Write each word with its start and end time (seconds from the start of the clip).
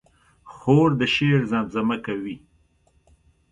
خور 0.53 0.89
د 0.99 1.01
شعر 1.15 1.41
زمزمه 1.51 1.97
کوي. 2.05 2.35